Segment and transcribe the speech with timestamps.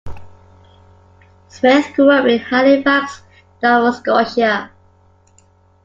[1.47, 3.21] Smith grew up in Halifax,
[3.61, 4.71] Nova Scotia.